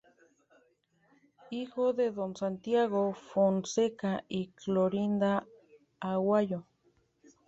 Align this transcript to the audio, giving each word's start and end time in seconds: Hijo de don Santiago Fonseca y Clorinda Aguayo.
Hijo 1.51 1.93
de 1.93 2.09
don 2.09 2.35
Santiago 2.35 3.13
Fonseca 3.13 4.23
y 4.27 4.47
Clorinda 4.47 5.45
Aguayo. 5.99 6.63